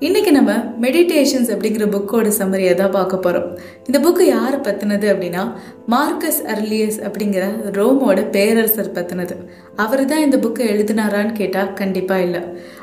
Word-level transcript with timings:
இன்னைக்கு 0.00 0.32
நம்ம 0.32 0.52
மெடிடேஷன்ஸ் 0.80 1.50
அப்படிங்கிற 1.50 1.84
புக்கோட 1.90 2.32
சம்மரியை 2.38 2.74
தான் 2.74 2.90
பார்க்க 2.90 3.16
போகிறோம் 3.16 3.58
இந்த 3.86 3.98
புக்கு 3.98 4.22
யாரை 4.22 4.58
பற்றினது 4.58 5.14
அப்படின்னா 5.14 5.52
மார்க்கஸ் 5.86 6.42
அர்லியஸ் 6.42 6.98
அப்படிங்கிற 7.06 7.44
ரோமோட 7.72 8.30
பேரரசர் 8.30 8.92
பற்றினது 8.92 9.36
அவர் 9.76 10.04
தான் 10.04 10.20
இந்த 10.20 10.36
புக்கை 10.36 10.64
எழுதினாரான்னு 10.72 11.32
கேட்டால் 11.32 11.72
கண்டிப்பாக 11.72 12.22
இல்லை. 12.22 12.40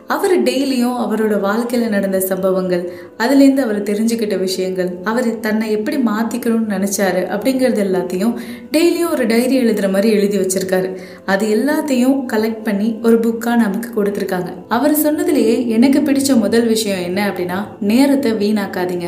அவர் 0.08 0.44
டெய்லியும் 0.44 0.98
அவரோட 1.04 1.40
வாழ்க்கையில் 1.40 1.90
நடந்த 1.90 2.20
சம்பவங்கள் 2.20 2.92
அதுலேருந்து 3.18 3.58
அவர் 3.58 3.84
தெரிஞ்சுக்கிட்ட 3.84 4.40
விஷயங்கள் 4.40 4.90
அவர் 5.04 5.40
தன்னை 5.40 5.72
எப்படி 5.72 5.98
மாற்றிக்கணும்னு 5.98 6.74
நினச்சாரு 6.76 7.22
அப்படிங்கிறது 7.36 7.82
எல்லாத்தையும் 7.88 8.34
டெய்லியும் 8.72 9.12
ஒரு 9.12 9.26
டைரி 9.26 9.56
எழுதுகிற 9.56 9.90
மாதிரி 9.90 10.14
எழுதி 10.14 10.38
வச்சிருக்காரு. 10.38 10.98
அது 11.26 11.48
எல்லாத்தையும் 11.56 12.26
கலெக்ட் 12.34 12.64
பண்ணி 12.64 13.00
ஒரு 13.04 13.20
புக்காக 13.20 13.56
நமக்கு 13.56 14.04
கொடுத்துருக்காங்க. 14.04 14.52
அவர் 14.68 14.92
சொன்னதுலேயே 14.92 15.68
எனக்கு 15.68 16.00
பிடிச்ச 16.00 16.38
முதல் 16.38 16.68
விஷயம் 16.68 17.01
என்ன 17.08 17.20
அப்படின்னா 17.30 17.58
நேரத்தை 17.90 18.32
வீணாக்காதீங்க. 18.42 19.08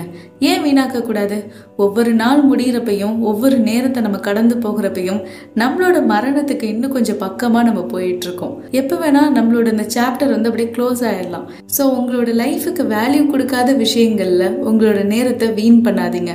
ஏன் 0.50 0.64
வீணாக்க 0.66 1.02
கூடாது 1.02 1.38
ஒவ்வொரு 1.84 2.12
நாள் 2.22 2.42
முடிகிறப்பையும் 2.50 3.16
ஒவ்வொரு 3.30 3.58
நேரத்தை 3.70 4.00
நம்ம 4.06 4.18
கடந்து 4.28 4.56
போகிறப்பையும் 4.66 5.22
நம்மளோட 5.62 5.98
மரணத்துக்கு 6.14 6.66
இன்னும் 6.74 6.96
கொஞ்சம் 6.98 7.22
பக்கமாக 7.26 7.68
நம்ம 7.70 7.84
போயிட்டு 7.94 8.28
இருக்கோம் 8.28 8.56
எப்போ 8.82 8.98
வேணா 9.04 9.24
நம்மளோட 9.38 9.68
இந்த 9.76 9.88
சாப்டர் 9.98 10.34
வந்து 10.36 10.50
அப்படியே 10.52 10.72
க்ளோஸ் 10.78 11.04
ஆயிடலாம். 11.12 11.48
ஸோ 11.78 11.86
உங்களோட 12.00 12.32
லைஃபுக்கு 12.44 12.86
வேல்யூ 12.96 13.24
கொடுக்காத 13.30 13.72
விஷயங்கள்ல 13.86 14.48
உங்களோட 14.70 15.02
நேரத்தை 15.14 15.50
வீண் 15.60 15.82
பண்ணாதீங்க. 15.88 16.34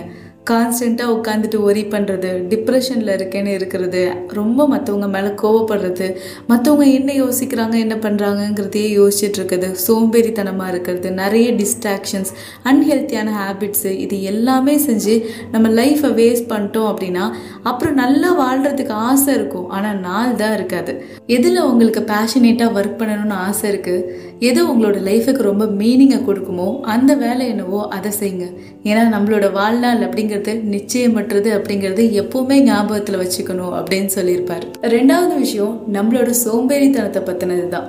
கான்ஸ்டண்ட்டாக 0.51 1.15
உட்காந்துட்டு 1.15 1.59
ஒரி 1.69 1.83
பண்ணுறது 1.93 2.30
டிப்ரெஷனில் 2.52 3.12
இருக்கேன்னு 3.16 3.52
இருக்கிறது 3.59 4.02
ரொம்ப 4.39 4.66
மற்றவங்க 4.69 5.09
மேலே 5.15 5.30
கோவப்படுறது 5.43 6.09
மற்றவங்க 6.48 6.87
என்ன 6.98 7.11
யோசிக்கிறாங்க 7.12 7.77
என்ன 7.84 7.97
பண்ணுறாங்கங்கிறதையே 8.05 8.91
யோசிச்சுட்டு 8.98 9.39
இருக்குது 9.41 9.69
சோம்பேறித்தனமாக 9.84 10.73
இருக்கிறது 10.75 11.11
நிறைய 11.23 11.48
டிஸ்ட்ராக்ஷன்ஸ் 11.61 12.33
அன்ஹெல்த்தியான 12.72 13.34
ஹேபிட்ஸு 13.41 13.92
இது 14.05 14.19
எல்லாமே 14.33 14.77
செஞ்சு 14.87 15.17
நம்ம 15.53 15.69
லைஃப்பை 15.81 16.12
வேஸ்ட் 16.20 16.50
பண்ணிட்டோம் 16.53 16.89
அப்படின்னா 16.92 17.27
அப்புறம் 17.62 17.98
நல்லா 18.03 18.31
வாழ்கிறதுக்கு 18.42 18.94
ஆசை 19.09 19.34
இருக்கும் 19.34 19.69
ஆனால் 19.70 20.00
நாள் 20.00 20.39
தான் 20.42 20.55
இருக்காது. 20.55 20.94
எதில் 21.37 21.67
உங்களுக்கு 21.70 22.03
பேஷனேட்டாக 22.12 22.77
ஒர்க் 22.78 22.98
பண்ணணும்னு 23.00 23.39
ஆசை 23.47 23.67
இருக்குது 23.72 24.27
எது 24.48 24.61
உங்களோட 24.70 24.98
லைஃபுக்கு 25.09 25.42
ரொம்ப 25.50 25.65
மீனிங்கை 25.81 26.19
கொடுக்குமோ 26.27 26.67
அந்த 26.94 27.12
வேலை 27.22 27.44
என்னவோ 27.53 27.81
அதை 27.97 28.11
செய்யுங்க. 28.20 28.47
ஏன்னா 28.89 29.03
நம்மளோட 29.15 29.47
வாழ்நாள் 29.53 30.03
அப்படிங்கிறது 30.39 30.72
நிச்சயமற்றது 30.75 31.48
அப்படிங்கிறது 31.58 32.03
எப்பவுமே 32.22 32.56
ஞாபகத்தில் 32.62 33.20
வச்சுக்கணும் 33.20 33.75
அப்படின்னு 33.78 34.11
சொல்லியிருப்பார். 34.17 34.67
ரெண்டாவது 34.83 35.34
விஷயம் 35.39 35.75
நம்மளோட 35.92 36.31
சோம்பேறித்தனத்தை 36.44 37.22
பற்றினது 37.25 37.69
தான் 37.69 37.89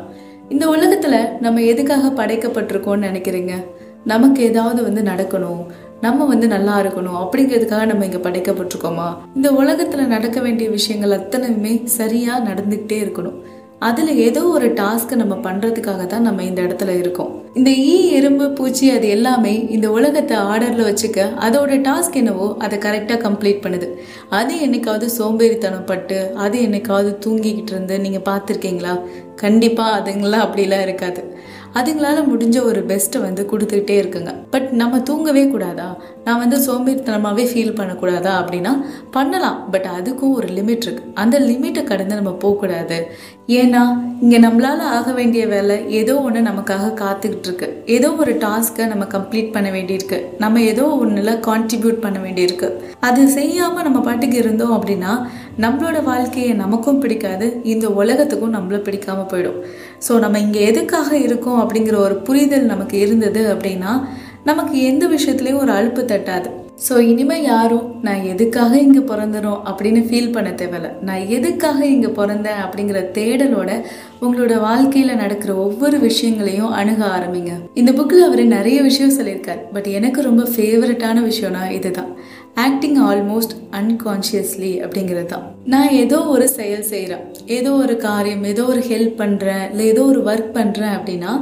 இந்த 0.50 0.67
உலகத்தில் 0.67 1.39
நம்ம 1.39 1.61
எதுக்காக 1.61 2.25
படைக்கப்பட்டிருக்கோம்னு 2.25 3.08
நினைக்கிறீங்க? 3.09 3.53
நமக்கு 4.03 4.44
ஏதாவது 4.44 4.83
வந்து 4.83 5.02
நடக்கணும். 5.11 5.61
நம்ம 6.02 6.25
வந்து 6.25 6.47
நல்லா 6.47 6.75
இருக்கணும் 6.81 7.20
அப்படிங்கிறதுக்காக 7.22 7.86
நம்ம 7.86 8.05
இங்கே 8.05 8.17
படைக்கப்பட்டிருக்கோமா? 8.17 9.08
இந்த 9.36 9.52
உலகத்தில் 9.52 10.11
நடக்க 10.16 10.39
வேண்டிய 10.42 10.70
விஷயங்கள் 10.70 11.16
அத்தனையுமே 11.20 11.73
சரியாக 11.83 12.53
நடந்துக்கிட்டே 12.53 13.00
இருக்கணும். 13.05 13.39
அதில் 13.88 14.11
ஏதோ 14.27 14.41
ஒரு 14.55 14.67
டாஸ்க்கை 14.80 15.16
நம்ம 15.19 15.35
பண்ணுறதுக்காக 15.45 16.05
தான் 16.05 16.25
நம்ம 16.27 16.44
இந்த 16.44 16.59
இடத்துல 16.61 16.94
இருக்கோம். 17.02 17.30
இந்த 17.59 17.69
ஈ 17.91 17.94
எறும்பு 18.17 18.45
பூச்சி 18.58 18.86
அது 18.95 19.08
எல்லாமே 19.08 19.53
இந்த 19.75 19.88
உலகத்தை 19.97 20.38
ஆர்டரில் 20.49 20.88
வச்சுக்க 20.88 21.19
அதோட 21.45 21.77
டாஸ்க் 21.88 22.17
என்னவோ 22.21 22.47
அதை 22.66 22.77
கரெக்டாக 22.86 23.19
கம்ப்ளீட் 23.27 23.63
பண்ணுது. 23.66 23.88
அது 24.39 24.55
என்னைக்காவது 24.66 25.08
சோம்பேறித்தனப்பட்டு 25.17 26.17
அது 26.45 26.58
என்னைக்காவது 26.67 27.13
தூங்கிக்கிட்டு 27.25 27.73
இருந்து 27.75 27.97
நீங்கள் 27.99 28.27
பார்த்துருக்கீங்களா? 28.30 28.95
கண்டிப்பாக 29.44 29.97
அதுங்களாம் 29.99 30.45
அப்படிலாம் 30.47 30.86
இருக்காது. 30.88 31.23
அதுங்களால 31.73 32.20
முடிஞ்ச 32.31 32.64
ஒரு 32.64 32.81
பெஸ்ட்டை 32.88 33.20
வந்து 33.22 33.48
கொடுத்துக்கிட்டே 33.52 33.95
இருக்குங்க. 34.02 34.34
பட் 34.50 34.70
நம்ம 34.72 35.00
தூங்கவே 35.00 35.48
கூடாதா? 35.48 35.98
நான் 36.23 36.39
வந்து 36.39 36.58
சோம்பேறித்தனமாகவே 36.58 37.45
ஃபீல் 37.52 37.78
பண்ணக்கூடாதா 37.80 38.33
அப்படின்னா 38.42 38.73
பண்ணலாம். 39.11 39.60
பட் 39.71 39.88
அதுக்கும் 39.98 40.36
ஒரு 40.39 40.48
லிமிட் 40.48 40.86
இருக்கு. 40.88 41.04
அந்த 41.14 41.39
லிமிட்டை 41.39 41.83
கடந்து 41.83 42.16
நம்ம 42.16 42.32
போகக்கூடாது. 42.32 42.99
ஏன்னா 43.48 43.82
இங்கே 44.21 44.39
நம்மளால் 44.39 44.83
ஆக 44.98 45.11
வேண்டிய 45.11 45.48
வேலை 45.48 45.92
ஏதோ 45.92 46.16
ஒன்று 46.21 46.42
நமக்காக 46.42 46.89
காத்துக்கிட்டு 47.02 47.48
இருக்கு 47.49 47.83
ஏதோ 47.86 48.10
ஒரு 48.11 48.33
டாஸ்க்கை 48.33 48.86
நம்ம 48.86 49.05
கம்ப்ளீட் 49.16 49.52
பண்ண 49.52 49.70
வேண்டியிருக்கு. 49.72 50.20
நம்ம 50.38 50.61
ஏதோ 50.61 50.86
ஒன்றில் 51.04 51.39
கான்ட்ரிபியூட் 51.48 52.04
பண்ண 52.05 52.20
வேண்டியிருக்கு. 52.20 52.70
அது 52.99 53.27
செய்யாமல் 53.27 53.83
நம்ம 53.83 53.99
பாட்டுக்கு 53.99 54.38
இருந்தோம் 54.38 54.76
அப்படின்னா 54.77 55.14
நம்மளோட 55.64 55.97
வாழ்க்கையை 56.03 56.52
நமக்கும் 56.53 56.99
பிடிக்காது 56.99 57.47
இந்த 57.64 57.86
உலகத்துக்கும் 58.02 58.55
நம்மளும் 58.55 58.86
பிடிக்காம 58.86 59.25
போயிடும். 59.31 59.59
ஸோ 60.08 60.20
நம்ம 60.20 60.39
இங்கே 60.39 60.61
எதுக்காக 60.71 61.17
இருக்கோம் 61.17 61.59
அப்படிங்கிற 61.61 61.95
ஒரு 62.05 62.15
புரிதல் 62.27 62.71
நமக்கு 62.73 62.97
இருந்தது 62.99 63.42
அப்படின்னா 63.53 63.93
நமக்கு 64.44 64.83
எந்த 64.83 65.08
விஷயத்துலையும் 65.08 65.61
ஒரு 65.66 65.72
அழுப்பு 65.72 66.02
தட்டாது. 66.02 66.50
ஸோ 66.88 67.00
இனிமேல் 67.00 67.44
யாரும் 67.44 67.88
நான் 68.02 68.22
எதுக்காக 68.23 68.80
இங்கே 68.80 69.00
பிறந்தனோம் 69.00 69.64
அப்படின்னு 69.70 70.02
ஃபீல் 70.08 70.32
பண்ண 70.32 70.50
தேவையில்ல. 70.50 70.89
நான் 71.02 71.26
எதுக்காக 71.27 71.86
இங்கே 71.86 72.08
பிறந்தேன்? 72.08 72.61
அப்படிங்கிற 72.66 72.99
தேடலோட 73.17 73.72
உங்களோட 74.22 74.60
வாழ்க்கையில் 74.60 75.16
நடக்கிற 75.16 75.55
ஒவ்வொரு 75.55 75.99
விஷயங்களையும் 75.99 76.72
அணுக 76.72 77.05
ஆரம்பிங்க. 77.05 77.54
இந்த 77.73 77.92
புக்கில் 77.92 78.28
அவர் 78.28 78.44
நிறைய 78.45 78.82
விஷயம் 78.82 79.17
சொல்லியிருக்கார். 79.20 79.61
பட் 79.73 79.86
எனக்கு 79.86 80.22
ரொம்ப 80.22 80.45
ஃபேவரட்டான 80.55 81.23
விஷயம்னா 81.30 81.72
இதுதான். 81.72 82.14
ஆக்டிங் 82.55 82.98
ஆல்மோஸ்ட் 83.10 83.54
அன்கான்ஷியஸ்லி 83.72 84.72
அப்படிங்கிறது 84.86 85.26
தான். 85.26 85.44
நான் 85.66 85.89
ஏதோ 85.89 86.17
ஒரு 86.20 86.49
செயல் 86.49 86.83
செய்கிறேன் 86.83 87.26
ஏதோ 87.45 87.72
ஒரு 87.72 87.98
காரியம் 87.98 88.44
ஏதோ 88.44 88.64
ஒரு 88.64 88.83
ஹெல்ப் 88.89 89.16
பண்ணுறேன் 89.22 89.70
இல்லை 89.72 89.86
ஏதோ 89.88 90.02
ஒரு 90.02 90.22
ஒர்க் 90.22 90.49
பண்ணுறேன் 90.58 90.95
அப்படின்னா 90.98 91.33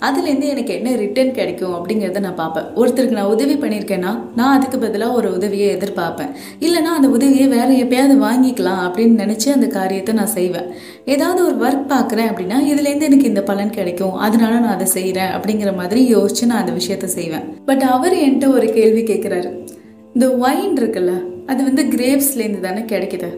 அதுலேருந்து 0.00 0.46
எனக்கு 0.52 0.72
என்ன 0.74 0.94
ரிட்டர்ன் 0.94 1.32
கிடைக்கும் 1.32 1.74
அப்படிங்கிறத 1.74 2.20
நான் 2.20 2.34
பார்ப்பேன். 2.34 2.66
ஒருத்தருக்கு 2.76 3.18
நான் 3.18 3.32
உதவி 3.34 3.54
பண்ணியிருக்கேன்னா 3.54 4.18
நான் 4.36 4.58
அதுக்கு 4.58 4.78
பதிலாக 4.78 5.12
ஒரு 5.12 5.32
உதவியை 5.32 5.76
எதிர்பார்ப்பேன். 5.76 6.32
இல்லைனா 6.60 6.92
அந்த 6.98 7.08
உதவியை 7.08 7.46
வேற 7.48 7.68
எப்பயாவது 7.84 8.16
வாங்கிக்கலாம் 8.24 8.82
அப்படின்னு 8.86 9.20
நினச்சி 9.22 9.48
அந்த 9.48 9.66
காரியத்தை 9.66 10.14
நான் 10.14 10.26
செய்வேன். 10.26 10.68
ஏதாவது 11.04 11.40
ஒரு 11.46 11.56
ஒர்க் 11.66 11.86
பார்க்குறேன் 11.88 12.30
அப்படின்னா 12.30 12.58
இதுலேருந்து 12.72 13.08
எனக்கு 13.10 13.22
இந்த 13.22 13.42
பலன் 13.42 13.70
கிடைக்கும். 13.70 14.14
அதனால 14.14 14.58
நான் 14.58 14.74
அதை 14.74 14.86
செய்கிறேன் 14.86 15.32
அப்படிங்கிற 15.38 15.76
மாதிரி 15.76 16.14
யோசிச்சு 16.14 16.44
நான் 16.44 16.66
அந்த 16.66 16.74
விஷயத்த 16.80 17.04
செய்வேன். 17.04 17.46
பட் 17.64 17.82
அவர் 17.82 18.12
என்கிட்ட 18.12 18.48
ஒரு 18.48 18.72
கேள்வி 18.72 19.02
கேட்குறாரு. 19.02 19.50
இந்த 20.14 20.28
ஒயின் 20.36 20.76
இருக்குல்ல 20.82 21.14
அது 21.46 21.64
வந்து 21.64 21.82
கிரேப்ஸ்லேருந்து 21.82 22.60
தானே 22.60 22.80
கிடைக்குது. 22.80 23.28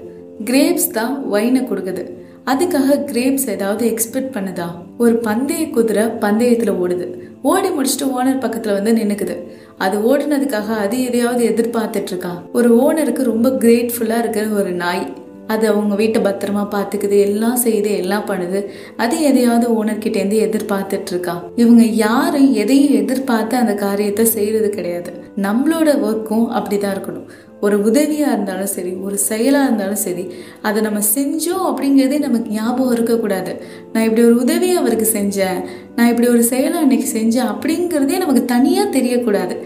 கிரேப்ஸ் 0.45 0.91
தான் 0.93 1.25
ஒயினை 1.33 1.63
கொடுக்குது. 1.71 2.03
அதுக்காக 2.51 2.97
கிரேப்ஸ் 3.11 3.47
ஏதாவது 3.55 3.85
எக்ஸ்பெக்ட் 3.91 4.35
பண்ணுதா? 4.35 4.69
ஒரு 4.99 5.15
பந்தய 5.27 5.63
குதிரை 5.71 6.05
பந்தயத்தில் 6.25 6.79
ஓடுது. 6.83 7.07
ஓடி 7.51 7.69
முடிச்சுட்டு 7.69 8.07
ஓனர் 8.19 8.43
பக்கத்தில் 8.45 8.77
வந்து 8.77 8.93
நின்றுக்குது 8.99 9.37
அது 9.85 9.97
ஓடினதுக்காக 10.11 10.69
அது 10.85 10.97
எதையாவது 11.09 11.43
எதிர்பார்த்துட்டு 11.51 12.11
இருக்கா 12.13 12.33
ஒரு 12.59 12.69
ஓனருக்கு 12.85 13.23
ரொம்ப 13.33 13.49
கிரேட்ஃபுல்லாக 13.65 14.23
இருக்கிற 14.25 14.47
ஒரு 14.61 14.73
நாய். 14.83 15.05
அது 15.47 15.65
அவங்க 15.73 15.95
வீட்டை 15.95 16.21
பத்திரமா 16.23 16.63
பார்த்துக்குது 16.73 17.19
எல்லாம் 17.27 17.59
செய்யுது 17.65 17.91
எல்லாம் 18.01 18.27
பண்ணுது. 18.31 18.61
அது 18.97 19.17
எதையாவது 19.29 19.67
ஓனர்கிட்டேருந்து 19.79 20.39
எதிர்பார்த்துட்டு 20.47 21.13
இருக்கா 21.15 21.37
இவங்க 21.57 21.85
யாரும் 22.07 22.49
எதையும் 22.63 22.97
எதிர்பார்த்து 23.03 23.57
அந்த 23.57 23.75
காரியத்தை 23.85 24.25
செய்யறது 24.35 24.71
கிடையாது. 24.71 25.13
நம்மளோட 25.47 25.89
ஒர்க்கும் 26.09 26.47
அப்படிதான் 26.59 26.95
இருக்கணும். 26.97 27.29
ஒரு 27.67 27.77
உதவியாக 27.89 28.35
இருந்தாலும் 28.35 28.73
சரி 28.75 28.93
ஒரு 29.07 29.17
செயலாக 29.29 29.67
இருந்தாலும் 29.69 30.03
சரி 30.05 30.25
அதை 30.69 30.79
நம்ம 30.87 31.01
செஞ்சோம் 31.17 31.67
அப்படிங்கிறதே 31.71 32.19
நமக்கு 32.27 32.55
ஞாபகம் 32.59 32.95
இருக்கக்கூடாது. 32.97 33.53
நான் 33.93 34.07
இப்படி 34.09 34.25
ஒரு 34.29 34.37
உதவியை 34.45 34.77
அவருக்கு 34.83 35.09
செஞ்சேன் 35.19 35.61
நான் 35.97 36.11
இப்படி 36.13 36.29
ஒரு 36.35 36.43
செயலை 36.53 36.79
அன்னைக்கு 36.85 37.09
செஞ்சேன் 37.19 37.53
அப்படிங்கிறதே 37.53 38.19
நமக்கு 38.25 38.45
தனியாக 38.55 38.95
தெரியக்கூடாது. 38.99 39.57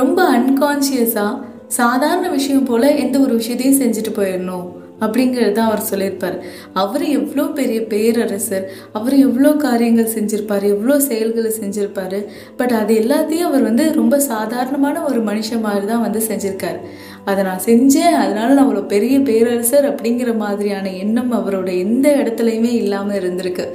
ரொம்ப 0.00 0.18
அன்கான்ஷியஸாக 0.36 1.32
சாதாரண 1.80 2.26
விஷயம் 2.38 2.68
போல் 2.70 2.96
எந்த 3.02 3.16
ஒரு 3.24 3.34
விஷயத்தையும் 3.40 3.80
செஞ்சுட்டு 3.82 4.12
போயிடணும் 4.16 4.68
அப்படிங்கிறது 5.04 5.54
தான் 5.54 5.68
அவர் 5.68 5.88
சொல்லியிருப்பார். 5.90 6.34
அவர் 6.80 7.04
எவ்வளோ 7.18 7.44
பெரிய 7.58 7.78
பேரரசர் 7.92 8.66
அவர் 8.98 9.14
எவ்வளோ 9.26 9.50
காரியங்கள் 9.64 10.12
செஞ்சுருப்பார் 10.16 10.64
எவ்வளோ 10.74 10.96
செயல்களை 11.08 11.50
செஞ்சுருப்பாரு 11.60 12.18
பட் 12.58 12.74
அது 12.80 12.92
எல்லாத்தையும் 13.02 13.48
அவர் 13.50 13.68
வந்து 13.70 13.86
ரொம்ப 14.00 14.18
சாதாரணமான 14.32 15.02
ஒரு 15.10 15.22
மனுஷன் 15.30 15.64
மாதிரி 15.66 15.86
தான் 15.92 16.04
வந்து 16.06 16.22
செஞ்சுருக்காரு. 16.28 16.80
அதை 17.24 17.40
நான் 17.44 17.64
செஞ்சேன். 17.66 18.16
அதனால 18.24 18.48
நான் 18.54 18.64
அவ்வளோ 18.66 18.82
பெரிய 18.86 19.16
பேரரசர் 19.20 19.88
அப்படிங்கிற 19.90 20.30
மாதிரியான 20.36 20.92
எண்ணம் 21.02 21.32
அவரோட 21.32 21.70
எந்த 21.78 22.06
இடத்துலையுமே 22.20 22.72
இல்லாமல் 22.82 23.18
இருந்திருக்கு. 23.20 23.66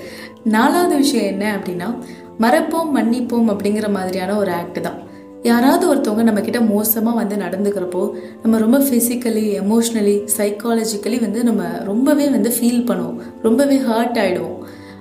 நாலாவது 0.56 0.96
விஷயம் 0.98 1.30
என்ன 1.34 1.46
அப்படின்னா 1.58 1.90
மறப்போம் 2.44 2.90
மன்னிப்போம் 2.96 3.52
அப்படிங்கிற 3.54 3.88
மாதிரியான 3.90 4.36
ஒரு 4.38 4.52
ஆக்ட் 4.52 4.82
தான். 4.82 5.00
யாராவது 5.44 5.84
ஒருத்தவங்க 5.92 6.24
நம்மக்கிட்ட 6.28 6.60
மோசமாக 6.68 7.20
வந்து 7.20 7.36
நடந்துக்கிறப்போ 7.36 8.02
நம்ம 8.44 8.58
ரொம்ப 8.58 8.78
ஃபிசிக்கலி 8.80 9.46
எமோஷ்னலி 9.62 10.16
சைக்காலஜிக்கலி 10.38 11.18
வந்து 11.22 11.42
நம்ம 11.44 11.64
ரொம்பவே 11.84 12.26
வந்து 12.30 12.50
ஃபீல் 12.58 12.88
பண்ணுவோம். 12.90 13.20
ரொம்பவே 13.42 13.78
ஹர்ட் 13.90 14.20
ஆகிடுவோம் 14.24 14.60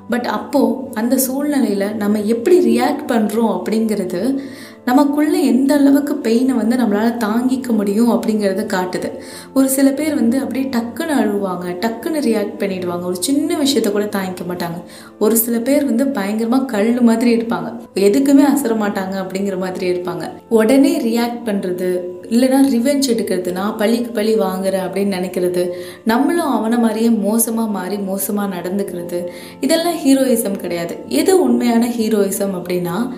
பட் 0.08 0.24
அப்போது 0.24 0.94
அந்த 0.94 1.18
சூழ்நிலையில் 1.18 1.94
நம்ம 1.96 2.20
எப்படி 2.20 2.80
ரியாக்ட் 2.80 3.04
பண்ணுறோம் 3.08 3.52
அப்படிங்கிறது 3.56 4.38
நமக்குள்ளே 4.84 5.44
எந்த 5.44 5.74
அளவுக்கு 5.74 6.14
பெயினை 6.22 6.54
வந்து 6.54 6.76
நம்மளால் 6.76 7.16
தாங்கிக்க 7.16 7.68
முடியும் 7.68 8.10
அப்படிங்கிறத 8.10 8.64
காட்டுது. 8.74 9.08
ஒரு 9.54 9.68
சில 9.68 9.90
பேர் 9.90 10.14
வந்து 10.14 10.38
அப்படியே 10.38 10.66
டக்குன்னு 10.66 11.14
அழுவாங்க 11.22 11.64
டக்குன்னு 11.84 12.20
ரியாக்ட் 12.28 12.58
பண்ணிடுவாங்க. 12.58 13.02
ஒரு 13.02 13.16
சின்ன 13.20 13.56
விஷயத்த 13.58 13.90
கூட 13.92 14.04
தாங்கிக்க 14.04 14.44
மாட்டாங்க. 14.48 14.78
ஒரு 15.18 15.36
சில 15.36 15.58
பேர் 15.58 15.84
வந்து 15.84 16.06
பயங்கரமாக 16.06 16.64
கல் 16.64 17.02
மாதிரி 17.02 17.36
இருப்பாங்க. 17.36 17.70
எதுக்குமே 17.94 18.44
அசர 18.52 18.76
மாட்டாங்க 18.84 19.16
அப்படிங்கிற 19.24 19.58
மாதிரி 19.58 19.86
இருப்பாங்க. 19.92 20.30
உடனே 20.48 20.92
ரியாக்ட் 21.08 21.42
பண்ணுறது 21.44 21.90
இல்லைனா 22.22 22.60
ரிவெஞ்ச் 22.74 23.08
எடுக்கிறது. 23.08 23.52
நான் 23.52 23.76
பழிக்கு 23.76 24.10
பழி 24.10 24.38
வாங்குறேன் 24.38 24.86
அப்படின்னு 24.86 25.14
நினைக்கிறது. 25.18 25.70
நம்மளும் 26.04 26.50
அவனை 26.50 26.78
மாதிரியே 26.78 27.08
மோசமாக 27.08 27.68
மாறி 27.68 27.96
மோசமாக 27.96 28.56
நடந்துக்கிறது. 28.56 29.26
இதெல்லாம் 29.60 29.96
ஹீரோயிசம் 29.96 30.56
கிடையாது. 30.56 30.96
எது 31.08 31.42
உண்மையான 31.42 31.88
ஹீரோயிசம் 31.88 32.54
அப்படின்னா 32.54 33.12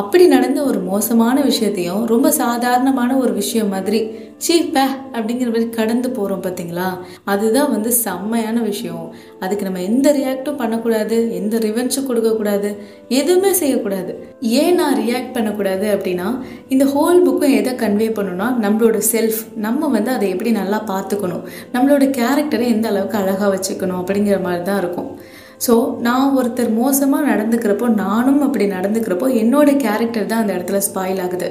அப்படி 0.00 0.24
நடந்த 0.26 0.60
ஒரு 0.62 0.78
மோசமான 0.90 1.36
விஷயத்தையும் 1.40 2.06
ரொம்ப 2.12 2.28
சாதாரணமான 2.42 3.10
ஒரு 3.16 3.32
விஷயம் 3.32 3.72
மாதிரி 3.74 4.00
சீப்ப 4.46 4.76
அப்படிங்கிற 5.16 5.48
மாதிரி 5.52 5.66
கடந்து 5.76 6.08
போகிறோம் 6.10 6.42
பார்த்தீங்களா 6.42 6.86
அதுதான் 7.32 7.70
வந்து 7.70 7.90
செம்மையான 7.92 8.56
விஷயம். 8.60 9.04
அதுக்கு 9.40 9.66
நம்ம 9.66 9.82
எந்த 9.90 10.06
ரியாக்டும் 10.12 10.58
பண்ணக்கூடாது 10.62 11.16
எந்த 11.40 11.58
ரிவென்ஸும் 11.58 12.08
கொடுக்கக்கூடாது 12.08 12.70
எதுவுமே 13.20 13.52
செய்யக்கூடாது. 13.60 14.14
ஏன் 14.62 14.74
நான் 14.74 14.98
ரியாக்ட் 15.02 15.34
பண்ணக்கூடாது 15.36 15.86
அப்படின்னா 15.96 16.28
இந்த 16.68 16.86
ஹோல் 16.94 17.22
புக்கும் 17.28 17.56
எதை 17.60 17.74
கன்வே 17.84 18.08
பண்ணணும்னா 18.18 18.48
நம்மளோட 18.64 19.00
செல்ஃப் 19.12 19.40
நம்ம 19.66 19.88
வந்து 19.88 20.12
அதை 20.16 20.28
எப்படி 20.34 20.52
நல்லா 20.60 20.80
பார்த்துக்கணும் 20.92 21.46
நம்மளோட 21.76 22.06
கேரக்டரை 22.18 22.68
எந்த 22.74 22.88
அளவுக்கு 22.88 23.20
அழகாக 23.22 23.52
வச்சுக்கணும் 23.56 24.02
அப்படிங்கிற 24.02 24.38
மாதிரி 24.48 24.64
தான் 24.70 24.82
இருக்கும். 24.84 25.10
ஸோ 25.66 25.74
நான் 26.06 26.34
ஒருத்தர் 26.38 26.70
மோசமாக 26.78 27.28
நடந்துக்கிறப்போ 27.30 27.86
நானும் 28.02 28.40
அப்படி 28.46 28.64
நடந்துக்கிறப்போ 28.74 29.26
என்னோடய 29.42 29.80
கேரக்டர் 29.84 30.30
தான் 30.32 30.42
அந்த 30.42 30.52
இடத்துல 30.56 30.80
ஸ்பாயில் 30.88 31.20
ஆகுது. 31.24 31.48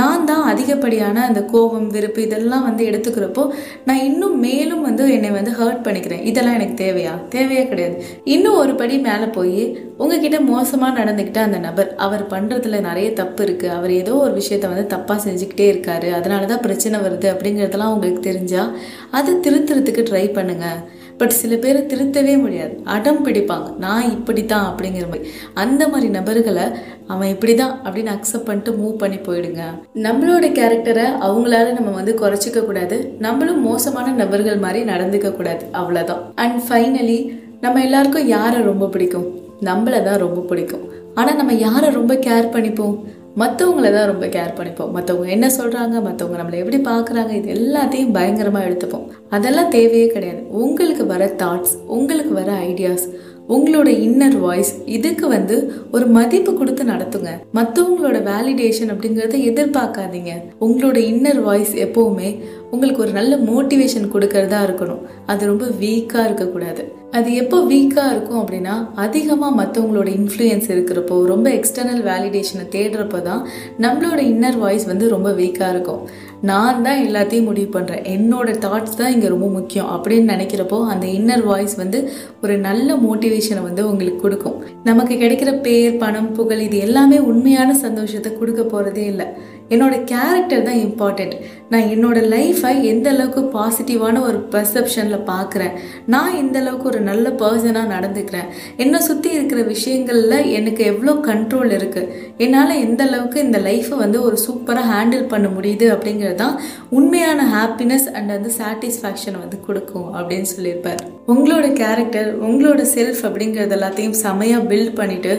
நான் 0.00 0.26
தான் 0.30 0.44
அதிகப்படியான 0.52 1.24
அந்த 1.28 1.40
கோபம் 1.52 1.88
வெறுப்பு 1.96 2.22
இதெல்லாம் 2.26 2.66
வந்து 2.68 2.82
எடுத்துக்கிறப்போ 2.90 3.44
நான் 3.88 4.02
இன்னும் 4.08 4.36
மேலும் 4.46 4.84
வந்து 4.88 5.06
என்னை 5.16 5.30
வந்து 5.38 5.52
ஹர்ட் 5.60 5.84
பண்ணிக்கிறேன். 5.86 6.24
இதெல்லாம் 6.30 6.58
எனக்கு 6.58 6.76
தேவையா? 6.84 7.14
தேவையே 7.36 7.64
கிடையாது. 7.72 7.96
இன்னும் 8.36 8.60
ஒரு 8.62 8.74
படி 8.82 8.98
மேலே 9.08 9.28
போய் 9.38 9.62
உங்ககிட்ட 10.02 10.40
மோசமாக 10.52 10.98
நடந்துக்கிட்ட 11.00 11.40
அந்த 11.48 11.58
நபர் 11.66 11.90
அவர் 12.06 12.24
பண்ணுறதுல 12.34 12.80
நிறைய 12.88 13.08
தப்பு 13.20 13.42
இருக்குது 13.46 13.74
அவர் 13.76 13.92
ஏதோ 14.00 14.14
ஒரு 14.24 14.32
விஷயத்த 14.40 14.72
வந்து 14.72 14.86
தப்பாக 14.94 15.20
செஞ்சுக்கிட்டே 15.26 15.66
இருக்காரு. 15.72 16.10
அதனால 16.20 16.46
தான் 16.52 16.64
பிரச்சனை 16.66 16.98
வருது 17.06 17.28
அப்படிங்கிறதெல்லாம் 17.34 17.94
உங்களுக்கு 17.96 18.22
தெரிஞ்சால் 18.30 18.72
அதை 19.18 19.34
திருத்துறதுக்கு 19.46 20.04
ட்ரை 20.10 20.26
பண்ணுங்கள் 20.38 20.80
பட் 21.22 21.36
சில 21.40 21.56
பேரை 21.64 21.82
திருத்தவே 21.90 22.36
முடியாது. 22.44 22.74
அடம் 22.94 23.20
பிடிப்பாங்க. 23.26 23.68
நான் 23.84 24.06
இப்படி 24.16 24.44
தான் 24.52 24.68
அப்படிங்கிற 24.70 25.06
மாதிரி. 25.10 25.28
அந்த 25.64 25.82
மாதிரி 25.92 26.08
நபர்களை 26.18 26.64
அவன் 27.12 27.32
இப்படி 27.34 27.54
தான் 27.54 27.74
அப்படின்னு 27.84 28.12
அக்செப்ட் 28.14 28.48
பண்ணிட்டு 28.48 28.72
மூவ் 28.80 29.00
பண்ணி 29.02 29.18
போயிடுங்க. 29.26 29.62
நம்மளோட 30.06 30.46
கேரக்டரை 30.58 31.06
அவங்களால 31.26 31.72
நம்ம 31.78 31.90
வந்து 31.98 32.12
குறைச்சிக்க 32.22 32.60
கூடாது. 32.64 32.96
நம்மளும் 33.26 33.62
மோசமான 33.68 34.14
நபர்கள் 34.22 34.64
மாதிரி 34.64 34.82
நடந்துக்க 34.92 35.30
கூடாது. 35.36 35.64
அவ்வளோதான் 35.80 36.22
அண்ட் 36.44 36.60
ஃபைனலி 36.68 37.18
நம்ம 37.64 37.82
எல்லாருக்கும் 37.86 38.30
யாரை 38.36 38.60
ரொம்ப 38.70 38.86
பிடிக்கும்? 38.94 39.26
நம்மளை 39.70 39.98
தான் 40.08 40.22
ரொம்ப 40.26 40.40
பிடிக்கும். 40.50 40.84
ஆனால் 41.18 41.38
நம்ம 41.40 41.52
யாரை 41.66 41.88
ரொம்ப 41.98 42.14
கேர் 42.26 42.52
பண்ணிப்போம்? 42.54 42.96
மற்றவங்கள 43.40 43.90
தான் 43.92 44.08
ரொம்ப 44.10 44.26
கேர் 44.34 44.56
பண்ணிப்போம். 44.56 44.92
மற்றவங்க 44.96 45.28
என்ன 45.36 45.46
சொல்கிறாங்க 45.58 45.96
மற்றவங்க 46.06 46.38
நம்மளை 46.40 46.58
எப்படி 46.62 46.78
பார்க்குறாங்க 46.90 47.32
இது 47.38 47.50
எல்லாத்தையும் 47.58 48.14
பயங்கரமாக 48.16 48.68
எடுத்துப்போம். 48.68 49.06
அதெல்லாம் 49.36 49.70
தேவையே 49.76 50.06
கிடையாது. 50.06 50.42
உங்களுக்கு 50.62 51.06
வர 51.12 51.26
தாட்ஸ் 51.42 51.76
உங்களுக்கு 51.96 52.34
வர 52.40 52.52
ஐடியாஸ் 52.70 53.06
உங்களோட 53.54 53.88
இன்னர் 54.06 54.36
வாய்ஸ் 54.38 54.72
இதுக்கு 54.96 55.26
வந்து 55.28 55.56
ஒரு 55.92 56.06
மதிப்பு 56.16 56.52
கொடுத்து 56.54 56.82
நடத்துங்க. 56.84 57.30
மற்றவங்களோட 57.58 58.18
வேலிடேஷன் 58.28 58.92
அப்படிங்கிறத 58.92 59.38
எதிர்பார்க்காதீங்க. 59.50 60.32
உங்களோட 60.60 60.98
இன்னர் 61.12 61.40
வாய்ஸ் 61.42 61.74
எப்போவுமே 61.86 62.30
உங்களுக்கு 62.74 63.02
ஒரு 63.04 63.12
நல்ல 63.16 63.32
மோட்டிவேஷன் 63.48 64.12
கொடுக்கறதா 64.12 64.60
இருக்கணும். 64.66 65.02
அது 65.30 65.42
ரொம்ப 65.50 65.64
வீக்காக 65.82 66.26
இருக்கக்கூடாது. 66.28 66.82
அது 67.18 67.30
எப்போ 67.40 67.56
வீக்காக 67.70 68.12
இருக்கும் 68.12 68.38
அப்படின்னா 68.42 68.74
அதிகமாக 69.04 69.56
மற்றவங்களோட 69.58 70.08
இன்ஃப்ளூயன்ஸ் 70.18 70.68
இருக்கிறப்போ 70.74 71.16
ரொம்ப 71.32 71.48
எக்ஸ்டர்னல் 71.58 72.02
வேலிடேஷனை 72.08 72.64
தேடுறப்போ 72.76 73.18
தான் 73.28 73.42
நம்மளோட 73.84 74.20
இன்னர் 74.32 74.58
வாய்ஸ் 74.62 74.86
வந்து 74.92 75.06
ரொம்ப 75.14 75.30
வீக்காக 75.40 75.72
இருக்கும். 75.74 76.02
நான் 76.50 76.82
தான் 76.86 77.02
எல்லாத்தையும் 77.06 77.48
முடிவு 77.48 77.70
பண்ணுறேன் 77.74 78.06
என்னோட 78.14 78.50
தாட்ஸ் 78.64 78.98
தான் 79.00 79.12
இங்கே 79.14 79.28
ரொம்ப 79.34 79.48
முக்கியம் 79.58 79.90
அப்படின்னு 79.96 80.32
நினைக்கிறப்போ 80.34 80.78
அந்த 80.92 81.06
இன்னர் 81.18 81.44
வாய்ஸ் 81.50 81.76
வந்து 81.82 81.98
ஒரு 82.44 82.54
நல்ல 82.68 82.96
மோட்டிவேஷனை 83.06 83.62
வந்து 83.68 83.82
உங்களுக்கு 83.90 84.24
கொடுக்கும். 84.26 84.58
நமக்கு 84.88 85.16
கிடைக்கிற 85.22 85.52
பேர் 85.66 86.00
பணம் 86.04 86.34
புகழ் 86.38 86.66
இது 86.68 86.78
எல்லாமே 86.86 87.18
உண்மையான 87.32 87.70
சந்தோஷத்தை 87.84 88.32
கொடுக்க 88.40 88.62
போகிறதே 88.64 89.06
இல்லை. 89.12 89.28
என்னோட 89.74 89.94
கேரக்டர் 90.10 90.66
தான் 90.66 90.80
இம்பார்ட்டண்ட் 90.86 91.36
நான் 91.72 91.90
என்னோட 91.94 92.18
லைஃப்பை 92.62 92.88
எந்த 92.90 93.06
அளவுக்கு 93.14 93.42
பாசிட்டிவான 93.54 94.16
ஒரு 94.28 94.38
பர்செப்ஷனில் 94.52 95.24
பார்க்குறேன் 95.30 95.74
நான் 96.12 96.36
எந்த 96.42 96.56
அளவுக்கு 96.60 96.86
ஒரு 96.90 97.00
நல்ல 97.08 97.26
பர்சனாக 97.42 97.92
நடந்துக்கிறேன். 97.94 98.48
என்னை 98.82 98.98
சுற்றி 99.08 99.30
இருக்கிற 99.36 99.60
விஷயங்களில் 99.72 100.48
எனக்கு 100.58 100.82
எவ்வளோ 100.92 101.14
கண்ட்ரோல் 101.28 101.72
இருக்குது 101.78 102.10
என்னால் 102.44 102.74
எந்த 102.86 103.02
அளவுக்கு 103.08 103.38
இந்த 103.46 103.58
லைஃப்பை 103.68 103.98
வந்து 104.04 104.20
ஒரு 104.28 104.38
சூப்பராக 104.46 104.90
ஹேண்டில் 104.92 105.26
பண்ண 105.32 105.48
முடியுது 105.56 105.88
அப்படிங்கிறது 105.94 106.38
தான் 106.44 106.56
உண்மையான 106.98 107.48
ஹாப்பினஸ் 107.56 108.06
அண்ட் 108.16 108.32
வந்து 108.36 108.52
சாட்டிஸ்ஃபேக்ஷன் 108.60 109.40
வந்து 109.42 109.58
கொடுக்கும் 109.66 110.08
அப்படின்னு 110.18 110.50
சொல்லியிருப்பார். 110.54 111.02
உங்களோட 111.32 111.66
கேரக்டர் 111.82 112.30
உங்களோட 112.48 112.82
செல்ஃப் 112.94 113.22
அப்படிங்கிறது 113.28 113.76
எல்லாத்தையும் 113.78 114.18
செமையாக 114.24 114.68
பில்ட் 114.72 114.98
பண்ணிவிட்டு 115.00 115.34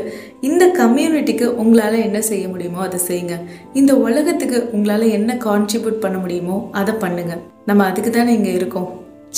இந்த 0.47 0.63
கம்யூனிட்டிக்கு 0.79 1.47
உங்களால் 1.61 1.95
என்ன 2.05 2.19
செய்ய 2.29 2.45
முடியுமோ 2.47 2.79
அதை 2.85 2.99
செய்யுங்க. 3.07 3.35
இந்த 3.79 3.91
உலகத்துக்கு 4.05 4.57
உங்களால் 4.75 5.05
என்ன 5.17 5.37
கான்ட்ரிபியூட் 5.45 6.03
பண்ண 6.03 6.17
முடியுமோ 6.17 6.57
அதை 6.79 6.93
பண்ணுங்க. 7.03 7.35
நம்ம 7.69 7.85
அதுக்கு 7.89 8.11
தானே 8.11 8.33
இங்கே 8.33 8.53
இருக்கோம். 8.59 8.89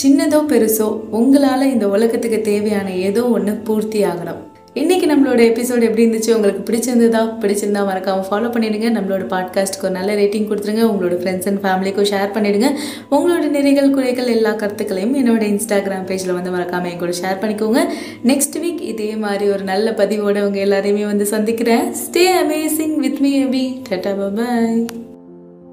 சின்னதோ 0.02 0.40
பெருசோ 0.52 0.88
உங்களால் 1.20 1.72
இந்த 1.74 1.88
உலகத்துக்கு 1.96 2.40
தேவையான 2.52 2.88
ஏதோ 3.08 3.24
ஒன்று 3.36 3.54
பூர்த்தி 3.68 4.02
ஆகணும். 4.12 4.42
இன்னைக்கு 4.76 5.08
நம்மளோட 5.08 5.38
எபிசோடு 5.38 5.82
எப்படி 5.82 6.06
இருந்துச்சு? 6.06 6.36
உங்களுக்கு 6.36 6.74
பிடிச்சிருந்ததா? 6.74 7.20
பிடிச்சிருந்தா 7.40 7.86
மறக்காமல் 7.86 8.26
ஃபாலோ 8.28 8.52
பண்ணிவிடுங்க 8.52 8.88
நம்மளோட 8.98 9.24
பாட்காஸ்ட்டுக்கு 9.34 9.82
ஒரு 9.82 9.92
நல்ல 9.92 10.16
ரேட்டிங் 10.16 10.48
கொடுத்துருங்க. 10.48 10.84
உங்களோட 10.92 11.16
ஃப்ரெண்ட்ஸ் 11.18 11.48
அண்ட் 11.48 11.64
ஃபேமிலிக்கும் 11.64 12.08
ஷேர் 12.12 12.34
பண்ணிடுங்க. 12.34 12.70
உங்களோட 13.12 13.46
நிறைகள் 13.54 13.90
குறைகள் 13.90 14.28
எல்லா 14.28 14.52
கருத்துக்களையும் 14.52 15.16
என்னோட 15.16 15.44
இன்ஸ்டாகிராம் 15.44 16.06
பேஜில் 16.06 16.34
வந்து 16.34 16.52
மறக்காமல் 16.52 16.92
என் 16.92 16.98
கூட 16.98 17.12
ஷேர் 17.12 17.44
பண்ணிக்கோங்க. 17.44 17.80
நெக்ஸ்ட் 18.26 18.58
வீக் 18.58 18.82
இதே 18.82 19.16
மாதிரி 19.16 19.50
ஒரு 19.50 19.64
நல்ல 19.64 19.94
பதிவோடு 19.94 20.46
உங்கள் 20.46 20.68
எல்லாரையுமே 20.68 21.06
வந்து 21.06 21.26
சந்திக்கிறேன். 21.26 21.94
Stay 21.94 22.26
amazing 22.44 22.96
with 22.96 23.20
me 23.20 23.44
Abhi 23.44 23.82
tata 23.90 24.36
bye 24.36 24.86